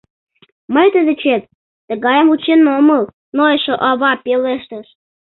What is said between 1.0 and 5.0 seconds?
дечет тыгайым вучен омыл,— нойышо ава пелештыш.